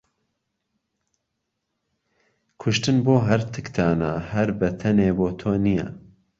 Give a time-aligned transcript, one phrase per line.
[2.65, 5.87] کوشتن بۆ هەرتکتانه هەر به تهنێ بۆ تۆ نییه